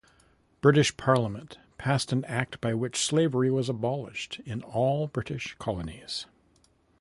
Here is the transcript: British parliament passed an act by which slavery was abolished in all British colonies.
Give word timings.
British 0.61 0.97
parliament 0.97 1.59
passed 1.77 2.11
an 2.11 2.25
act 2.25 2.59
by 2.59 2.73
which 2.73 2.97
slavery 3.05 3.51
was 3.51 3.69
abolished 3.69 4.41
in 4.47 4.63
all 4.63 5.05
British 5.05 5.55
colonies. 5.59 6.25